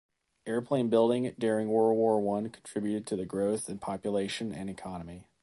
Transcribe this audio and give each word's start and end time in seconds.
Airplane 0.47 0.89
building 0.89 1.31
during 1.37 1.67
World 1.69 1.95
War 1.95 2.19
One 2.19 2.49
contributed 2.49 3.05
to 3.05 3.15
the 3.15 3.23
growth 3.23 3.69
in 3.69 3.77
population 3.77 4.51
and 4.51 4.67
economy. 4.67 5.27